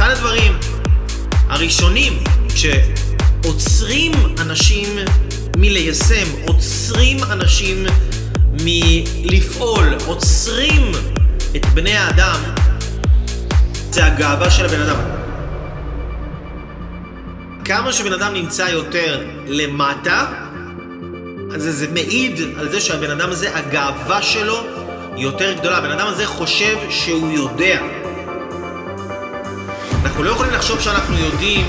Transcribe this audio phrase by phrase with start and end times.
[0.00, 0.52] אחד הדברים
[1.48, 2.12] הראשונים
[2.54, 4.88] שעוצרים אנשים
[5.56, 7.84] מליישם, עוצרים אנשים
[8.64, 10.92] מלפעול, עוצרים
[11.56, 12.40] את בני האדם,
[13.90, 14.98] זה הגאווה של הבן אדם.
[17.64, 20.26] כמה שבן אדם נמצא יותר למטה,
[21.54, 24.60] אז זה מעיד על זה שהבן אדם הזה, הגאווה שלו
[25.16, 25.76] יותר גדולה.
[25.76, 27.99] הבן אדם הזה חושב שהוא יודע.
[30.04, 31.66] אנחנו לא יכולים לחשוב שאנחנו יודעים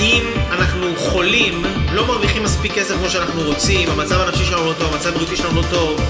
[0.00, 4.92] אם אנחנו חולים, לא מרוויחים מספיק כסף כמו שאנחנו רוצים, המצב הנפשי שלנו לא טוב,
[4.92, 6.00] המצב הבריאותי שלנו לא טוב,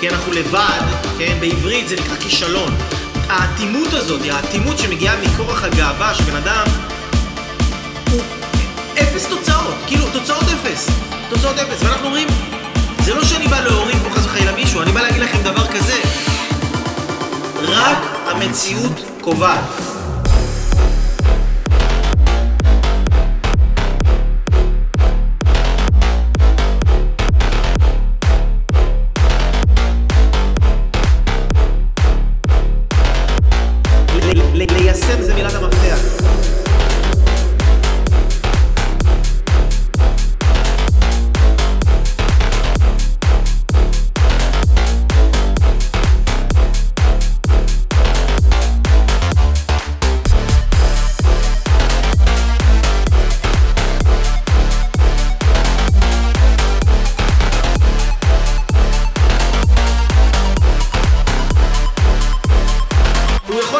[0.00, 0.80] כי אנחנו לבד,
[1.18, 1.36] כן?
[1.40, 2.74] בעברית זה נקרא כישלון.
[3.28, 6.64] האטימות הזאת, האטימות שמגיעה מכורח הגאווה, שבן אדם
[8.10, 8.20] הוא
[8.94, 10.90] אפס תוצאות, כאילו תוצאות אפס,
[11.30, 12.28] תוצאות אפס, ואנחנו אומרים,
[13.04, 16.00] זה לא שאני בא להוריד פה חס וחלילה מישהו, אני בא להגיד לכם דבר כזה,
[17.62, 19.93] רק המציאות קובעת.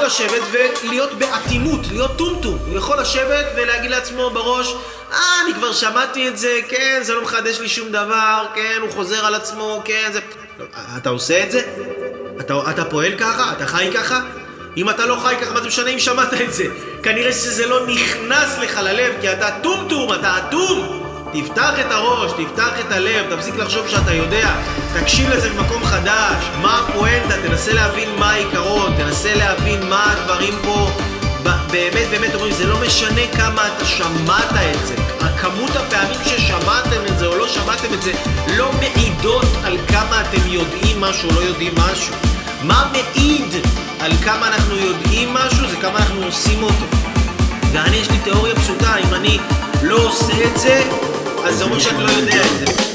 [0.05, 0.43] יכול לשבת
[0.83, 2.59] ולהיות באטימות, להיות טומטום.
[2.67, 4.75] הוא יכול לשבת ולהגיד לעצמו בראש,
[5.13, 8.91] אה, אני כבר שמעתי את זה, כן, זה לא מחדש לי שום דבר, כן, הוא
[8.91, 10.21] חוזר על עצמו, כן, זה...
[10.59, 10.65] לא,
[10.97, 11.61] אתה עושה את זה?
[12.41, 13.53] אתה, אתה פועל ככה?
[13.53, 14.21] אתה חי ככה?
[14.77, 16.65] אם אתה לא חי ככה, מה זה משנה אם שמעת את זה?
[17.03, 21.04] כנראה שזה לא נכנס לך ללב, כי אתה טומטום, אתה אטום!
[21.35, 24.55] תפתח את הראש, תפתח את הלב, תפסיק לחשוב שאתה יודע,
[25.01, 30.91] תקשיב לזה במקום חדש, מה הפואנטה, תנסה להבין מה העיקרון, תנסה להבין מה הדברים פה.
[31.71, 37.19] באמת באמת אומרים, זה לא משנה כמה אתה שמעת את זה, הכמות הפעמים ששמעתם את
[37.19, 38.13] זה או לא שמעתם את זה
[38.57, 42.15] לא מעידות על כמה אתם יודעים משהו או לא יודעים משהו.
[42.63, 43.55] מה מעיד
[44.01, 46.87] על כמה אנחנו יודעים משהו זה כמה אנחנו עושים אותו.
[47.73, 49.39] ואני, יש לי תיאוריה פשוטה, אם אני
[49.83, 50.83] לא עושה את זה,
[51.47, 52.94] אז זה אומר שאני לא יודע את זה.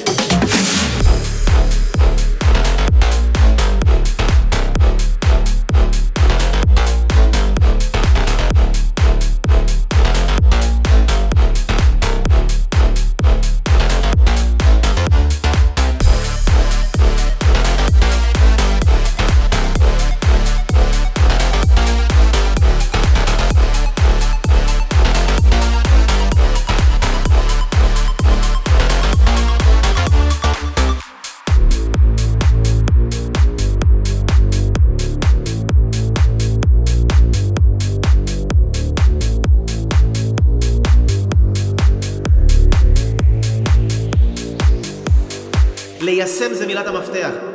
[46.02, 47.49] ליישם זה מילת המפתח.